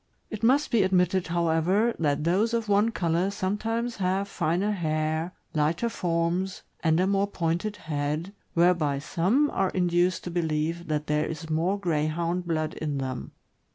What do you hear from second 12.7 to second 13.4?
in them.